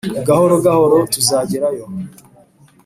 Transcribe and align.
Gahoro 0.27 0.55
gahoro 0.65 0.97
tuzagerayo 1.13 1.83